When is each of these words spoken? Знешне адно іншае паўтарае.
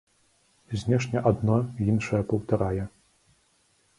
Знешне 0.83 1.21
адно 1.31 1.57
іншае 1.89 2.21
паўтарае. 2.31 2.83